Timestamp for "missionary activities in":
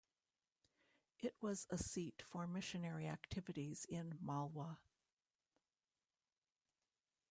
2.47-4.17